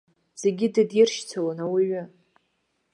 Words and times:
Зегьы 0.41 0.67
дыдиршьцылон 0.73 1.59
ауаҩы. 1.63 2.03